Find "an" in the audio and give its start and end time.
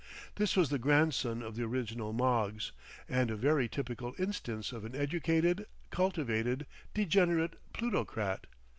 4.83-4.95